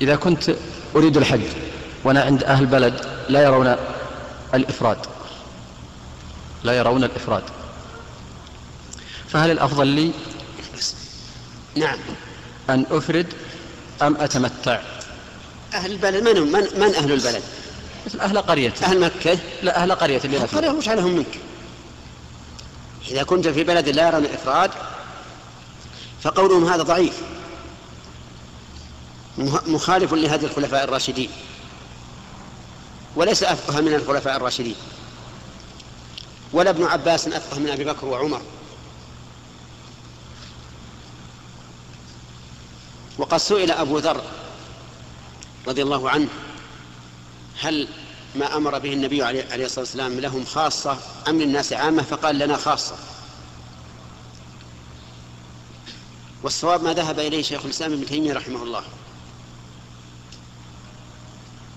[0.00, 0.54] إذا كنت
[0.96, 1.40] أريد الحج
[2.04, 3.76] وأنا عند أهل بلد لا يرون
[4.54, 4.98] الإفراد.
[6.64, 7.42] لا يرون الإفراد.
[9.28, 10.12] فهل الأفضل لي
[11.76, 11.98] نعم.
[12.70, 13.26] أن أفرد
[14.02, 14.80] أم أتمتع؟
[15.74, 17.42] أهل البلد من؟ من, من أهل البلد؟
[18.06, 18.72] مثل أهل قرية.
[18.82, 21.38] أهل مكة؟ لا أهل قرية اللي أهل قرية وش عليهم منك.
[23.10, 24.70] إذا كنت في بلد لا يرون الإفراد
[26.22, 27.22] فقولهم هذا ضعيف.
[29.38, 31.30] مخالف لهدي الخلفاء الراشدين.
[33.16, 34.76] وليس أفقه من الخلفاء الراشدين.
[36.52, 38.42] ولا ابن عباس أفقه من أبي بكر وعمر.
[43.18, 44.22] وقد سئل أبو ذر
[45.66, 46.28] رضي الله عنه
[47.60, 47.88] هل
[48.34, 50.98] ما أمر به النبي عليه الصلاة والسلام لهم خاصة
[51.28, 52.96] أم للناس عامة؟ فقال لنا خاصة.
[56.42, 58.82] والصواب ما ذهب إليه شيخ الإسلام ابن تيمية رحمه الله.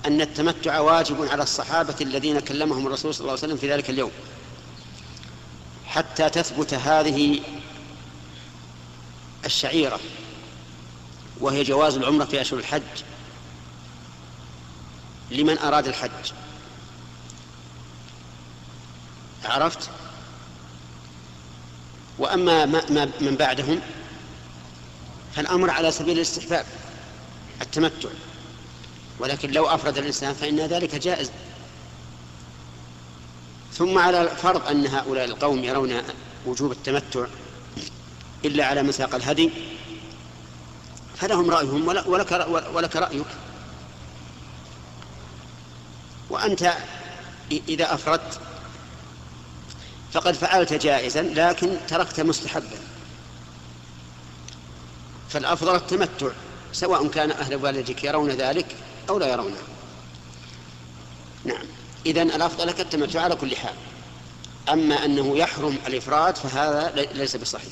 [0.08, 4.12] أن التمتع واجب على الصحابة الذين كلمهم الرسول صلى الله عليه وسلم في ذلك اليوم.
[5.86, 7.40] حتى تثبت هذه
[9.46, 10.00] الشعيرة
[11.40, 12.82] وهي جواز العمرة في أشهر الحج
[15.32, 16.32] لمن أراد الحج.
[19.46, 19.90] عرفت؟
[22.20, 23.82] وأما ما من بعدهم
[25.36, 26.66] فالأمر على سبيل الاستحباب
[27.62, 28.10] التمتع.
[29.20, 31.32] ولكن لو أفرد الإنسان فإن ذلك جائز.
[33.74, 36.02] ثم على الفرض أن هؤلاء القوم يرون
[36.46, 37.26] وجوب التمتع
[38.46, 39.50] إلا على مساق الهدي
[41.16, 42.08] فلهم رأيهم ولك,
[42.74, 43.28] ولك رأيك.
[46.30, 46.74] وأنت
[47.52, 48.40] إذا أفردت
[50.14, 52.78] فقد فعلت جائزا لكن تركت مستحبا.
[55.30, 56.28] فالأفضل التمتع
[56.74, 58.76] سواء كان أهل والدك يرون ذلك
[59.10, 59.58] أو لا يرونه
[61.46, 61.66] نعم.
[62.06, 63.74] إذا الأفضل لك التمتع على كل حال.
[64.70, 67.72] أما أنه يحرم الإفراد فهذا ليس بصحيح.